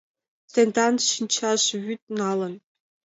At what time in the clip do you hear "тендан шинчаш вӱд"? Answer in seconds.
0.53-2.01